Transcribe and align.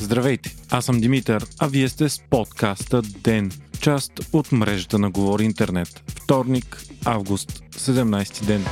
Здравейте, 0.00 0.56
аз 0.70 0.84
съм 0.84 1.00
Димитър, 1.00 1.46
а 1.58 1.66
вие 1.66 1.88
сте 1.88 2.08
с 2.08 2.20
подкаста 2.30 3.02
ДЕН, 3.02 3.50
част 3.80 4.12
от 4.32 4.52
мрежата 4.52 4.98
на 4.98 5.10
Говори 5.10 5.44
Интернет. 5.44 6.02
Вторник, 6.08 6.82
август, 7.04 7.62
17 7.76 8.44
ден. 8.44 8.64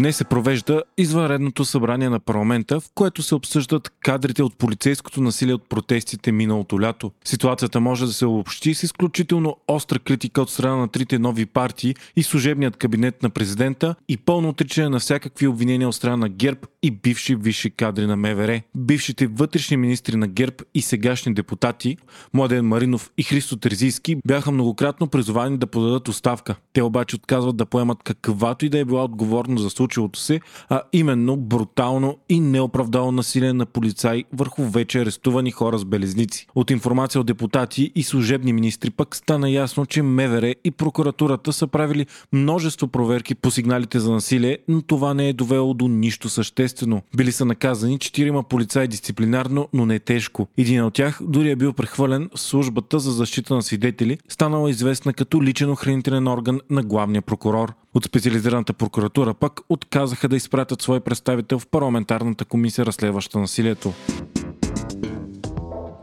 Днес 0.00 0.16
се 0.16 0.24
провежда 0.24 0.82
извънредното 0.98 1.64
събрание 1.64 2.08
на 2.08 2.20
парламента, 2.20 2.80
в 2.80 2.84
което 2.94 3.22
се 3.22 3.34
обсъждат 3.34 3.92
кадрите 4.00 4.42
от 4.42 4.58
полицейското 4.58 5.20
насилие 5.20 5.54
от 5.54 5.68
протестите 5.68 6.32
миналото 6.32 6.80
лято. 6.80 7.12
Ситуацията 7.24 7.80
може 7.80 8.06
да 8.06 8.12
се 8.12 8.26
обобщи 8.26 8.74
с 8.74 8.82
изключително 8.82 9.56
остра 9.68 9.98
критика 9.98 10.42
от 10.42 10.50
страна 10.50 10.76
на 10.76 10.88
трите 10.88 11.18
нови 11.18 11.46
партии 11.46 11.94
и 12.16 12.22
служебният 12.22 12.76
кабинет 12.76 13.22
на 13.22 13.30
президента 13.30 13.94
и 14.08 14.16
пълно 14.16 14.48
отричане 14.48 14.88
на 14.88 14.98
всякакви 14.98 15.46
обвинения 15.46 15.88
от 15.88 15.94
страна 15.94 16.16
на 16.16 16.28
ГЕРБ 16.28 16.60
и 16.82 16.90
бивши 16.90 17.34
висши 17.34 17.70
кадри 17.70 18.06
на 18.06 18.16
МВР. 18.16 18.62
Бившите 18.76 19.26
вътрешни 19.26 19.76
министри 19.76 20.16
на 20.16 20.28
ГЕРБ 20.28 20.56
и 20.74 20.82
сегашни 20.82 21.34
депутати, 21.34 21.96
Младен 22.34 22.66
Маринов 22.66 23.10
и 23.18 23.22
Христо 23.22 23.56
Терзийски, 23.56 24.16
бяха 24.26 24.50
многократно 24.50 25.08
призовани 25.08 25.58
да 25.58 25.66
подадат 25.66 26.08
оставка. 26.08 26.56
Те 26.72 26.82
обаче 26.82 27.16
отказват 27.16 27.56
да 27.56 27.66
поемат 27.66 27.98
каквато 28.04 28.66
и 28.66 28.68
да 28.68 28.78
е 28.78 28.84
била 28.84 29.04
отговорност 29.04 29.62
за 29.62 29.70
случилото 29.90 30.18
се, 30.18 30.40
а 30.68 30.82
именно 30.92 31.36
брутално 31.36 32.18
и 32.28 32.40
неоправдано 32.40 33.12
насилие 33.12 33.52
на 33.52 33.66
полицаи 33.66 34.24
върху 34.32 34.64
вече 34.64 35.00
арестувани 35.00 35.50
хора 35.50 35.78
с 35.78 35.84
белезници. 35.84 36.46
От 36.54 36.70
информация 36.70 37.20
от 37.20 37.26
депутати 37.26 37.92
и 37.94 38.02
служебни 38.02 38.52
министри 38.52 38.90
пък 38.90 39.16
стана 39.16 39.50
ясно, 39.50 39.86
че 39.86 40.02
МВР 40.02 40.54
и 40.64 40.70
прокуратурата 40.70 41.52
са 41.52 41.66
правили 41.66 42.06
множество 42.32 42.88
проверки 42.88 43.34
по 43.34 43.50
сигналите 43.50 44.00
за 44.00 44.12
насилие, 44.12 44.58
но 44.68 44.82
това 44.82 45.14
не 45.14 45.28
е 45.28 45.32
довело 45.32 45.74
до 45.74 45.88
нищо 45.88 46.28
съществено. 46.28 47.02
Били 47.16 47.32
са 47.32 47.44
наказани 47.44 47.98
четирима 47.98 48.42
полицаи 48.42 48.88
дисциплинарно, 48.88 49.68
но 49.72 49.86
не 49.86 49.98
тежко. 49.98 50.48
Един 50.58 50.84
от 50.84 50.94
тях 50.94 51.20
дори 51.22 51.50
е 51.50 51.56
бил 51.56 51.72
прехвърлен 51.72 52.30
в 52.34 52.40
службата 52.40 52.98
за 52.98 53.10
защита 53.10 53.54
на 53.54 53.62
свидетели, 53.62 54.18
станала 54.28 54.70
известна 54.70 55.12
като 55.12 55.42
личен 55.42 55.70
охранителен 55.70 56.28
орган 56.28 56.60
на 56.70 56.82
главния 56.82 57.22
прокурор. 57.22 57.79
От 57.94 58.04
специализираната 58.04 58.72
прокуратура 58.72 59.34
пък 59.34 59.60
отказаха 59.68 60.28
да 60.28 60.36
изпратят 60.36 60.82
свой 60.82 61.00
представител 61.00 61.58
в 61.58 61.66
парламентарната 61.66 62.44
комисия, 62.44 62.86
разследваща 62.86 63.38
насилието. 63.38 63.92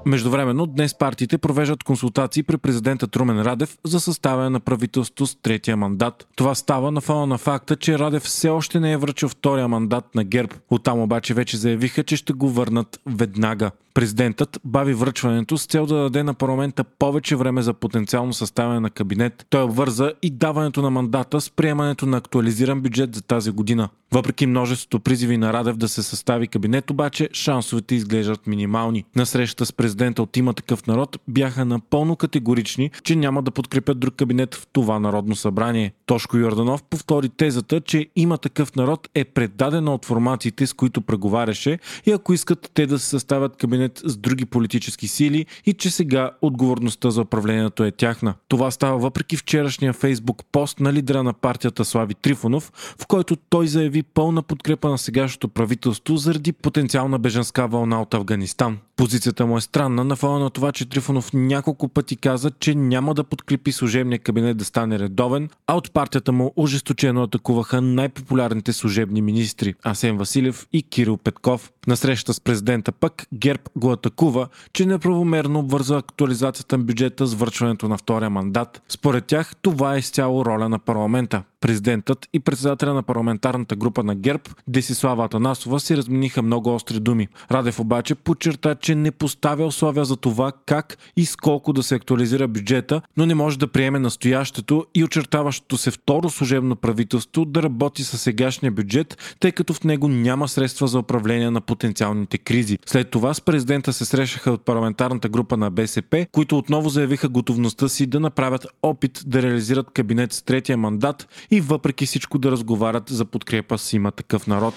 Междувременно, 0.05 0.65
днес 0.65 0.97
партиите 0.97 1.37
провеждат 1.37 1.83
консултации 1.83 2.43
при 2.43 2.57
президента 2.57 3.07
Трумен 3.07 3.41
Радев 3.41 3.77
за 3.85 3.99
съставяне 3.99 4.49
на 4.49 4.59
правителство 4.59 5.25
с 5.27 5.35
третия 5.35 5.77
мандат. 5.77 6.27
Това 6.35 6.55
става 6.55 6.91
на 6.91 7.01
фона 7.01 7.25
на 7.25 7.37
факта, 7.37 7.75
че 7.75 7.99
Радев 7.99 8.23
все 8.23 8.49
още 8.49 8.79
не 8.79 8.91
е 8.91 8.97
връчил 8.97 9.29
втория 9.29 9.67
мандат 9.67 10.15
на 10.15 10.23
ГЕРБ. 10.23 10.53
Оттам 10.69 10.99
обаче 10.99 11.33
вече 11.33 11.57
заявиха, 11.57 12.03
че 12.03 12.15
ще 12.15 12.33
го 12.33 12.49
върнат 12.49 12.99
веднага. 13.05 13.71
Президентът 13.97 14.59
бави 14.65 14.93
връчването 14.93 15.57
с 15.57 15.65
цел 15.65 15.85
да 15.85 15.95
даде 15.95 16.23
на 16.23 16.33
парламента 16.33 16.83
повече 16.83 17.35
време 17.35 17.61
за 17.61 17.73
потенциално 17.73 18.33
съставяне 18.33 18.79
на 18.79 18.89
кабинет. 18.89 19.45
Той 19.49 19.63
обвърза 19.63 20.11
и 20.21 20.29
даването 20.29 20.81
на 20.81 20.89
мандата 20.89 21.41
с 21.41 21.49
приемането 21.49 22.05
на 22.05 22.17
актуализиран 22.17 22.81
бюджет 22.81 23.15
за 23.15 23.21
тази 23.21 23.51
година. 23.51 23.89
Въпреки 24.11 24.45
множеството 24.45 24.99
призиви 24.99 25.37
на 25.37 25.53
Радев 25.53 25.77
да 25.77 25.89
се 25.89 26.03
състави 26.03 26.47
кабинет, 26.47 26.91
обаче 26.91 27.29
шансовете 27.33 27.95
изглеждат 27.95 28.47
минимални. 28.47 29.05
На 29.15 29.25
среща 29.25 29.65
с 29.65 29.73
президента 29.73 30.21
от 30.21 30.37
има 30.37 30.53
такъв 30.53 30.87
народ 30.87 31.17
бяха 31.27 31.65
напълно 31.65 32.15
категорични, 32.15 32.91
че 33.03 33.15
няма 33.15 33.43
да 33.43 33.51
подкрепят 33.51 33.99
друг 33.99 34.15
кабинет 34.15 34.55
в 34.55 34.67
това 34.73 34.99
народно 34.99 35.35
събрание. 35.35 35.93
Тошко 36.05 36.37
Йорданов 36.37 36.83
повтори 36.83 37.29
тезата, 37.29 37.81
че 37.81 38.07
има 38.15 38.37
такъв 38.37 38.75
народ 38.75 39.09
е 39.15 39.25
предадена 39.25 39.93
от 39.93 40.05
формациите, 40.05 40.67
с 40.67 40.73
които 40.73 41.01
преговаряше 41.01 41.79
и 42.05 42.11
ако 42.11 42.33
искат 42.33 42.71
те 42.73 42.85
да 42.85 42.99
се 42.99 43.05
съставят 43.05 43.57
кабинет 43.57 43.86
с 44.05 44.17
други 44.17 44.45
политически 44.45 45.07
сили 45.07 45.45
и 45.65 45.73
че 45.73 45.89
сега 45.89 46.31
отговорността 46.41 47.09
за 47.09 47.21
управлението 47.21 47.83
е 47.83 47.91
тяхна. 47.91 48.33
Това 48.47 48.71
става 48.71 48.97
въпреки 48.97 49.37
вчерашния 49.37 49.93
фейсбук 49.93 50.43
пост 50.51 50.79
на 50.79 50.93
лидера 50.93 51.23
на 51.23 51.33
партията 51.33 51.85
Слави 51.85 52.13
Трифонов, 52.13 52.71
в 53.01 53.07
който 53.07 53.35
той 53.49 53.67
заяви 53.67 54.03
пълна 54.03 54.41
подкрепа 54.41 54.89
на 54.89 54.97
сегашното 54.97 55.47
правителство 55.47 56.17
заради 56.17 56.51
потенциална 56.51 57.19
беженска 57.19 57.67
вълна 57.67 58.01
от 58.01 58.13
Афганистан. 58.13 58.77
Позицията 58.95 59.45
му 59.45 59.57
е 59.57 59.61
странна 59.61 60.03
на 60.03 60.15
фона 60.15 60.39
на 60.39 60.49
това, 60.49 60.71
че 60.71 60.89
Трифонов 60.89 61.33
няколко 61.33 61.87
пъти 61.87 62.15
каза, 62.15 62.51
че 62.59 62.75
няма 62.75 63.13
да 63.13 63.23
подкрепи 63.23 63.71
служебния 63.71 64.19
кабинет 64.19 64.57
да 64.57 64.65
стане 64.65 64.99
редовен, 64.99 65.49
а 65.67 65.77
от 65.77 65.91
партията 65.91 66.31
му 66.31 66.53
ожесточено 66.55 67.23
атакуваха 67.23 67.81
най-популярните 67.81 68.73
служебни 68.73 69.21
министри 69.21 69.75
Асен 69.83 70.17
Василев 70.17 70.67
и 70.73 70.83
Кирил 70.83 71.17
Петков. 71.17 71.71
На 71.87 71.97
среща 71.97 72.33
с 72.33 72.41
президента 72.41 72.91
пък 72.91 73.27
ГЕРБ 73.33 73.61
го 73.75 73.91
атакува, 73.91 74.47
че 74.73 74.85
неправомерно 74.85 75.59
обвързва 75.59 75.97
актуализацията 75.97 76.77
на 76.77 76.83
бюджета 76.83 77.25
с 77.25 77.33
вършването 77.33 77.87
на 77.87 77.97
втория 77.97 78.29
мандат. 78.29 78.81
Според 78.89 79.25
тях 79.25 79.55
това 79.61 79.95
е 79.95 79.99
изцяло 79.99 80.45
роля 80.45 80.69
на 80.69 80.79
парламента. 80.79 81.43
Президентът 81.61 82.27
и 82.33 82.39
председателя 82.39 82.93
на 82.93 83.03
парламентарната 83.03 83.75
група 83.75 84.03
на 84.03 84.15
ГЕРБ 84.15 84.43
Десислава 84.67 85.25
Атанасова 85.25 85.79
си 85.79 85.97
размениха 85.97 86.41
много 86.41 86.75
остри 86.75 86.99
думи. 86.99 87.27
Радев 87.51 87.79
обаче 87.79 88.15
подчерта, 88.15 88.75
че 88.75 88.95
не 88.95 89.11
поставя 89.11 89.65
условия 89.65 90.05
за 90.05 90.15
това 90.15 90.51
как 90.65 90.97
и 91.15 91.25
с 91.25 91.35
колко 91.35 91.73
да 91.73 91.83
се 91.83 91.95
актуализира 91.95 92.47
бюджета, 92.47 93.01
но 93.17 93.25
не 93.25 93.35
може 93.35 93.59
да 93.59 93.67
приеме 93.67 93.99
настоящето 93.99 94.85
и 94.95 95.03
очертаващото 95.03 95.77
се 95.77 95.91
второ 95.91 96.29
служебно 96.29 96.75
правителство 96.75 97.45
да 97.45 97.63
работи 97.63 98.03
с 98.03 98.17
сегашния 98.17 98.71
бюджет, 98.71 99.35
тъй 99.39 99.51
като 99.51 99.73
в 99.73 99.83
него 99.83 100.07
няма 100.07 100.47
средства 100.47 100.87
за 100.87 100.99
управление 100.99 101.51
на 101.51 101.61
потенциалните 101.61 102.37
кризи. 102.37 102.79
След 102.85 103.09
това 103.09 103.33
с 103.33 103.41
президента 103.41 103.93
се 103.93 104.05
срещаха 104.05 104.51
от 104.51 104.65
парламентарната 104.65 105.29
група 105.29 105.57
на 105.57 105.71
БСП, 105.71 106.25
които 106.31 106.57
отново 106.57 106.89
заявиха 106.89 107.29
готовността 107.29 107.87
си 107.87 108.05
да 108.05 108.19
направят 108.19 108.67
опит 108.83 109.23
да 109.25 109.41
реализират 109.41 109.91
кабинет 109.91 110.33
с 110.33 110.41
третия 110.41 110.77
мандат 110.77 111.27
и 111.51 111.61
въпреки 111.61 112.05
всичко 112.05 112.37
да 112.37 112.51
разговарят 112.51 113.09
за 113.09 113.25
подкрепа 113.25 113.77
с 113.77 113.93
има 113.93 114.11
такъв 114.11 114.47
народ. 114.47 114.73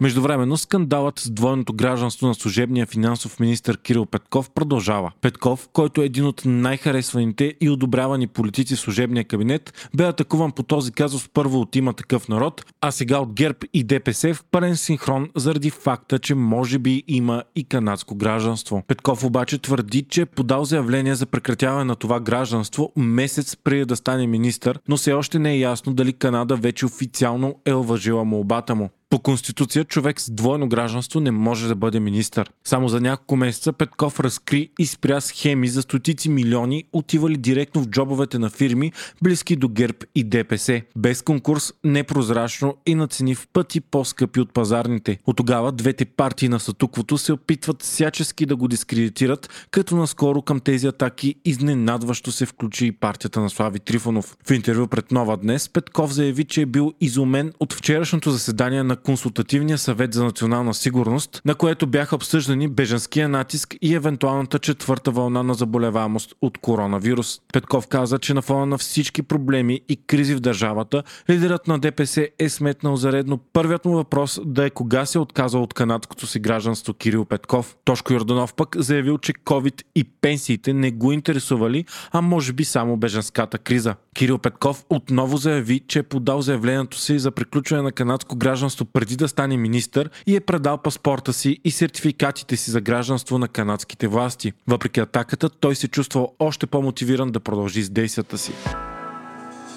Междувременно 0.00 0.56
скандалът 0.56 1.18
с 1.18 1.30
двойното 1.30 1.72
гражданство 1.72 2.26
на 2.26 2.34
служебния 2.34 2.86
финансов 2.86 3.40
министр 3.40 3.76
Кирил 3.76 4.06
Петков 4.06 4.50
продължава. 4.50 5.12
Петков, 5.20 5.68
който 5.72 6.02
е 6.02 6.04
един 6.04 6.26
от 6.26 6.42
най-харесваните 6.44 7.54
и 7.60 7.70
одобрявани 7.70 8.26
политици 8.26 8.76
в 8.76 8.80
служебния 8.80 9.24
кабинет, 9.24 9.88
бе 9.96 10.04
атакуван 10.04 10.52
по 10.52 10.62
този 10.62 10.92
казус 10.92 11.28
първо 11.28 11.60
от 11.60 11.76
има 11.76 11.92
такъв 11.92 12.28
народ, 12.28 12.64
а 12.80 12.90
сега 12.90 13.18
от 13.18 13.32
ГЕРБ 13.32 13.58
и 13.72 13.84
ДПС 13.84 14.34
в 14.34 14.44
пълен 14.50 14.76
синхрон 14.76 15.28
заради 15.36 15.70
факта, 15.70 16.18
че 16.18 16.34
може 16.34 16.78
би 16.78 17.02
има 17.08 17.42
и 17.56 17.64
канадско 17.64 18.14
гражданство. 18.14 18.82
Петков 18.88 19.24
обаче 19.24 19.58
твърди, 19.58 20.02
че 20.02 20.20
е 20.20 20.26
подал 20.26 20.64
заявление 20.64 21.14
за 21.14 21.26
прекратяване 21.26 21.84
на 21.84 21.96
това 21.96 22.20
гражданство 22.20 22.92
месец 22.96 23.56
преди 23.56 23.84
да 23.84 23.96
стане 23.96 24.26
министър, 24.26 24.78
но 24.88 24.96
все 24.96 25.12
още 25.12 25.38
не 25.38 25.52
е 25.52 25.58
ясно 25.58 25.94
дали 25.94 26.12
Канада 26.12 26.56
вече 26.56 26.86
официално 26.86 27.54
е 27.64 27.74
уважила 27.74 28.24
молбата 28.24 28.74
му. 28.74 28.90
По 29.14 29.18
Конституция 29.18 29.84
човек 29.84 30.20
с 30.20 30.30
двойно 30.30 30.68
гражданство 30.68 31.20
не 31.20 31.30
може 31.30 31.68
да 31.68 31.74
бъде 31.74 32.00
министър. 32.00 32.50
Само 32.64 32.88
за 32.88 33.00
няколко 33.00 33.36
месеца 33.36 33.72
Петков 33.72 34.20
разкри 34.20 34.70
и 34.78 34.86
спря 34.86 35.20
схеми 35.20 35.68
за 35.68 35.82
стотици 35.82 36.28
милиони, 36.28 36.84
отивали 36.92 37.36
директно 37.36 37.82
в 37.82 37.86
джобовете 37.86 38.38
на 38.38 38.50
фирми, 38.50 38.92
близки 39.22 39.56
до 39.56 39.68
ГЕРБ 39.68 39.96
и 40.14 40.24
ДПС. 40.24 40.82
Без 40.96 41.22
конкурс, 41.22 41.72
непрозрачно 41.84 42.76
и 42.86 42.94
на 42.94 43.08
цени 43.08 43.34
в 43.34 43.48
пъти 43.52 43.80
по-скъпи 43.80 44.40
от 44.40 44.52
пазарните. 44.52 45.18
От 45.26 45.36
тогава 45.36 45.72
двете 45.72 46.04
партии 46.04 46.48
на 46.48 46.60
статуквото 46.60 47.18
се 47.18 47.32
опитват 47.32 47.82
всячески 47.82 48.46
да 48.46 48.56
го 48.56 48.68
дискредитират, 48.68 49.68
като 49.70 49.96
наскоро 49.96 50.42
към 50.42 50.60
тези 50.60 50.86
атаки 50.86 51.34
изненадващо 51.44 52.32
се 52.32 52.46
включи 52.46 52.86
и 52.86 52.92
партията 52.92 53.40
на 53.40 53.50
Слави 53.50 53.78
Трифонов. 53.78 54.36
В 54.46 54.50
интервю 54.50 54.86
пред 54.86 55.12
Нова 55.12 55.36
днес 55.36 55.68
Петков 55.68 56.12
заяви, 56.12 56.44
че 56.44 56.62
е 56.62 56.66
бил 56.66 56.92
изумен 57.00 57.52
от 57.60 57.72
вчерашното 57.72 58.30
заседание 58.30 58.82
на 58.82 58.96
Консултативния 59.04 59.78
съвет 59.78 60.14
за 60.14 60.24
национална 60.24 60.74
сигурност, 60.74 61.42
на 61.44 61.54
което 61.54 61.86
бяха 61.86 62.16
обсъждани 62.16 62.68
бежанския 62.68 63.28
натиск 63.28 63.76
и 63.82 63.94
евентуалната 63.94 64.58
четвърта 64.58 65.10
вълна 65.10 65.42
на 65.42 65.54
заболеваемост 65.54 66.34
от 66.42 66.58
коронавирус. 66.58 67.40
Петков 67.52 67.86
каза, 67.86 68.18
че 68.18 68.34
на 68.34 68.42
фона 68.42 68.66
на 68.66 68.78
всички 68.78 69.22
проблеми 69.22 69.80
и 69.88 69.96
кризи 69.96 70.34
в 70.34 70.40
държавата, 70.40 71.02
лидерът 71.30 71.68
на 71.68 71.78
ДПС 71.78 72.28
е 72.38 72.48
сметнал 72.48 72.96
за 72.96 73.12
редно 73.12 73.38
първият 73.38 73.84
му 73.84 73.92
въпрос 73.92 74.40
да 74.44 74.64
е 74.64 74.70
кога 74.70 75.06
се 75.06 75.18
е 75.18 75.20
отказал 75.20 75.62
от 75.62 75.74
канадското 75.74 76.26
си 76.26 76.40
гражданство 76.40 76.94
Кирил 76.94 77.24
Петков. 77.24 77.76
Тошко 77.84 78.12
Йорданов 78.12 78.54
пък 78.54 78.76
заявил, 78.78 79.18
че 79.18 79.32
COVID 79.32 79.82
и 79.94 80.04
пенсиите 80.04 80.72
не 80.72 80.90
го 80.90 81.12
интересували, 81.12 81.84
а 82.12 82.20
може 82.20 82.52
би 82.52 82.64
само 82.64 82.96
бежанската 82.96 83.58
криза. 83.58 83.94
Кирил 84.14 84.38
Петков 84.38 84.84
отново 84.90 85.36
заяви, 85.36 85.80
че 85.88 85.98
е 85.98 86.02
подал 86.02 86.40
заявлението 86.40 86.98
си 86.98 87.18
за 87.18 87.30
приключване 87.30 87.82
на 87.82 87.92
канадско 87.92 88.36
гражданство 88.36 88.83
преди 88.92 89.16
да 89.16 89.28
стане 89.28 89.56
министър 89.56 90.10
и 90.26 90.36
е 90.36 90.40
предал 90.40 90.78
паспорта 90.78 91.32
си 91.32 91.60
и 91.64 91.70
сертификатите 91.70 92.56
си 92.56 92.70
за 92.70 92.80
гражданство 92.80 93.38
на 93.38 93.48
канадските 93.48 94.08
власти. 94.08 94.52
Въпреки 94.68 95.00
атаката, 95.00 95.48
той 95.48 95.74
се 95.74 95.88
чувствал 95.88 96.34
още 96.38 96.66
по-мотивиран 96.66 97.32
да 97.32 97.40
продължи 97.40 97.82
с 97.82 97.90
действията 97.90 98.38
си. 98.38 98.52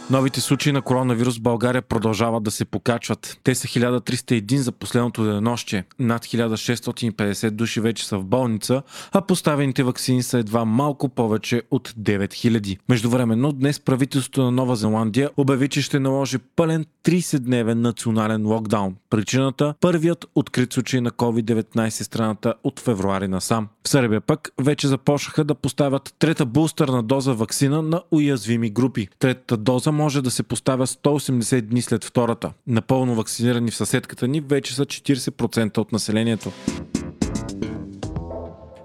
Новите 0.10 0.42
случаи 0.42 0.72
на 0.72 0.82
коронавирус 0.82 1.38
в 1.38 1.42
България 1.42 1.82
продължават 1.82 2.44
да 2.44 2.52
се 2.52 2.66
покачват. 2.66 3.40
Те 3.44 3.56
са 3.56 3.68
1301 3.68 4.56
за 4.56 4.72
последното 4.72 5.24
денонощие. 5.24 5.84
Над 6.00 6.26
1650 6.26 7.50
души 7.50 7.82
вече 7.82 8.08
са 8.08 8.18
в 8.18 8.26
болница, 8.26 8.82
а 9.12 9.22
поставените 9.22 9.84
вакцини 9.84 10.24
са 10.24 10.38
едва 10.38 10.66
малко 10.66 11.10
повече 11.10 11.62
от 11.72 11.90
9000. 11.90 12.78
Междувременно 12.90 13.52
днес 13.52 13.80
правителството 13.80 14.44
на 14.44 14.52
Нова 14.52 14.76
Зеландия 14.76 15.30
обяви, 15.38 15.68
че 15.68 15.82
ще 15.82 16.00
наложи 16.00 16.38
пълен 16.38 16.86
30-дневен 17.08 17.82
национален 17.82 18.48
локдаун. 18.48 18.96
Причината– 19.10 19.74
първият 19.82 20.26
открит 20.36 20.74
случай 20.74 21.02
на 21.02 21.12
COVID-19 21.12 21.90
страната 21.90 22.54
от 22.64 22.80
февруари 22.80 23.28
насам. 23.28 23.68
В 23.84 23.90
Сърбия 23.90 24.22
пък 24.22 24.50
вече 24.62 24.88
започнаха 24.88 25.44
да 25.44 25.56
поставят 25.56 26.16
трета 26.20 26.46
бустерна 26.46 27.04
доза 27.04 27.34
вакцина 27.34 27.82
на 27.82 28.02
уязвими 28.12 28.70
групи. 28.70 29.08
Третата 29.20 29.58
доза 29.58 29.92
може 29.92 30.22
да 30.22 30.32
се 30.32 30.44
поставя 30.44 30.88
180 30.88 31.62
дни 31.62 31.82
след 31.82 32.04
втората. 32.04 32.54
Напълно 32.68 33.16
вакцинирани 33.16 33.72
в 33.72 33.76
съседката 33.76 34.28
ни 34.28 34.42
вече 34.42 34.76
са 34.76 34.86
40% 34.86 35.78
от 35.78 35.92
населението. 35.92 36.52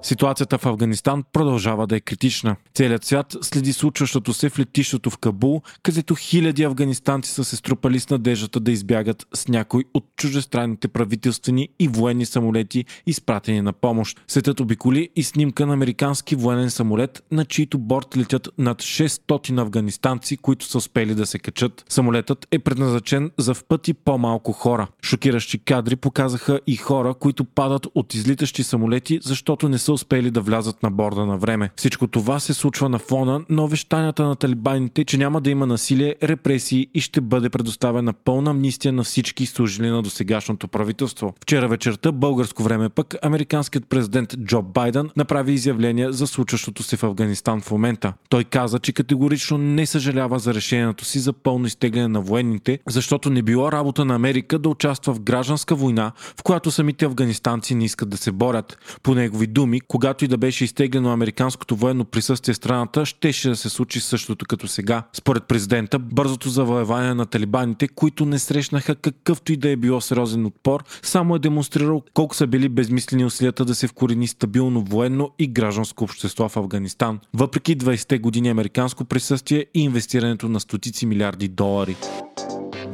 Ситуацията 0.02 0.58
в 0.58 0.66
Афганистан 0.66 1.24
продължава 1.32 1.86
да 1.86 1.96
е 1.96 2.00
критична. 2.00 2.56
Целият 2.74 3.04
свят 3.04 3.36
следи 3.42 3.72
случващото 3.72 4.32
се 4.32 4.48
в 4.48 4.58
летището 4.58 5.10
в 5.10 5.18
Кабул, 5.18 5.62
където 5.82 6.14
хиляди 6.14 6.64
афганистанци 6.64 7.30
са 7.30 7.44
се 7.44 7.56
струпали 7.56 8.00
с 8.00 8.10
надеждата 8.10 8.60
да 8.60 8.72
избягат 8.72 9.26
с 9.34 9.48
някой 9.48 9.84
от 9.94 10.04
чужестранните 10.16 10.88
правителствени 10.88 11.68
и 11.78 11.88
военни 11.88 12.26
самолети, 12.26 12.84
изпратени 13.06 13.60
на 13.60 13.72
помощ. 13.72 14.20
Светът 14.28 14.60
обиколи 14.60 15.08
и 15.16 15.22
снимка 15.22 15.66
на 15.66 15.72
американски 15.72 16.36
военен 16.36 16.70
самолет, 16.70 17.22
на 17.30 17.44
чийто 17.44 17.78
борт 17.78 18.16
летят 18.16 18.48
над 18.58 18.82
600 18.82 19.60
афганистанци, 19.60 20.36
които 20.36 20.64
са 20.64 20.78
успели 20.78 21.14
да 21.14 21.26
се 21.26 21.38
качат. 21.38 21.84
Самолетът 21.88 22.46
е 22.50 22.58
предназначен 22.58 23.30
за 23.38 23.54
в 23.54 23.64
пъти 23.64 23.94
по-малко 23.94 24.52
хора. 24.52 24.88
Шокиращи 25.04 25.58
кадри 25.58 25.96
показаха 25.96 26.60
и 26.66 26.76
хора, 26.76 27.14
които 27.14 27.44
падат 27.44 27.86
от 27.94 28.14
излитащи 28.14 28.62
самолети, 28.62 29.18
защото 29.22 29.68
не 29.68 29.78
са 29.78 29.91
успели 29.92 30.30
да 30.30 30.40
влязат 30.40 30.82
на 30.82 30.90
борда 30.90 31.26
на 31.26 31.36
време. 31.36 31.70
Всичко 31.76 32.06
това 32.06 32.40
се 32.40 32.54
случва 32.54 32.88
на 32.88 32.98
фона 32.98 33.44
на 33.48 33.64
обещанията 33.64 34.24
на 34.24 34.36
талибаните, 34.36 35.04
че 35.04 35.18
няма 35.18 35.40
да 35.40 35.50
има 35.50 35.66
насилие, 35.66 36.14
репресии 36.22 36.86
и 36.94 37.00
ще 37.00 37.20
бъде 37.20 37.50
предоставена 37.50 38.12
пълна 38.12 38.50
амнистия 38.50 38.92
на 38.92 39.04
всички 39.04 39.46
служили 39.46 39.88
на 39.88 40.02
досегашното 40.02 40.68
правителство. 40.68 41.34
Вчера 41.42 41.68
вечерта, 41.68 42.12
българско 42.12 42.62
време 42.62 42.88
пък, 42.88 43.14
американският 43.22 43.88
президент 43.88 44.36
Джо 44.38 44.62
Байден 44.62 45.10
направи 45.16 45.52
изявление 45.52 46.12
за 46.12 46.26
случващото 46.26 46.82
се 46.82 46.96
в 46.96 47.02
Афганистан 47.02 47.60
в 47.60 47.70
момента. 47.70 48.12
Той 48.28 48.44
каза, 48.44 48.78
че 48.78 48.92
категорично 48.92 49.58
не 49.58 49.86
съжалява 49.86 50.38
за 50.38 50.54
решението 50.54 51.04
си 51.04 51.18
за 51.18 51.32
пълно 51.32 51.66
изтегляне 51.66 52.08
на 52.08 52.20
военните, 52.20 52.78
защото 52.88 53.30
не 53.30 53.42
било 53.42 53.72
работа 53.72 54.04
на 54.04 54.14
Америка 54.14 54.58
да 54.58 54.68
участва 54.68 55.14
в 55.14 55.20
гражданска 55.20 55.74
война, 55.74 56.12
в 56.38 56.42
която 56.42 56.70
самите 56.70 57.04
афганистанци 57.04 57.74
не 57.74 57.84
искат 57.84 58.08
да 58.08 58.16
се 58.16 58.32
борят. 58.32 58.78
По 59.02 59.14
негови 59.14 59.46
думи, 59.46 59.80
когато 59.88 60.24
и 60.24 60.28
да 60.28 60.38
беше 60.38 60.64
изтеглено 60.64 61.12
американското 61.12 61.76
военно 61.76 62.04
присъствие 62.04 62.54
в 62.54 62.56
страната, 62.56 63.06
щеше 63.06 63.48
да 63.48 63.56
се 63.56 63.68
случи 63.68 64.00
същото 64.00 64.46
като 64.46 64.68
сега. 64.68 65.02
Според 65.12 65.44
президента, 65.44 65.98
бързото 65.98 66.48
завоевание 66.48 67.14
на 67.14 67.26
талибаните, 67.26 67.88
които 67.88 68.26
не 68.26 68.38
срещнаха 68.38 68.94
какъвто 68.94 69.52
и 69.52 69.56
да 69.56 69.70
е 69.70 69.76
било 69.76 70.00
сериозен 70.00 70.46
отпор, 70.46 70.84
само 71.02 71.36
е 71.36 71.38
демонстрирал 71.38 72.02
колко 72.14 72.34
са 72.34 72.46
били 72.46 72.68
безмислени 72.68 73.24
усилията 73.24 73.64
да 73.64 73.74
се 73.74 73.88
вкорени 73.88 74.26
стабилно 74.26 74.84
военно 74.84 75.30
и 75.38 75.46
гражданско 75.46 76.04
общество 76.04 76.48
в 76.48 76.56
Афганистан. 76.56 77.20
Въпреки 77.34 77.78
20-те 77.78 78.18
години 78.18 78.48
американско 78.48 79.04
присъствие 79.04 79.66
и 79.74 79.82
инвестирането 79.82 80.48
на 80.48 80.60
стотици 80.60 81.06
милиарди 81.06 81.48
долари. 81.48 81.96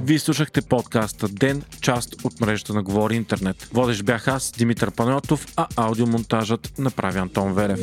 Вие 0.03 0.19
слушахте 0.19 0.63
подкаста 0.63 1.29
Ден, 1.29 1.63
част 1.81 2.25
от 2.25 2.41
мрежата 2.41 2.75
на 2.75 2.83
Говори 2.83 3.17
Интернет. 3.17 3.69
Водещ 3.73 4.03
бях 4.03 4.29
аз, 4.29 4.53
Димитър 4.53 4.91
Панайотов, 4.91 5.47
а 5.57 5.67
аудиомонтажът 5.77 6.79
направи 6.79 7.19
Антон 7.19 7.55
Верев. 7.55 7.81